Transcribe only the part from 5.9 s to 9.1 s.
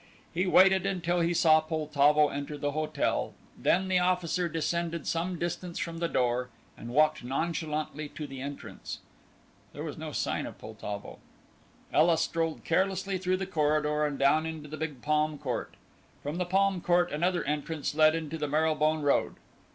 the door, and walked nonchalantly to the entrance.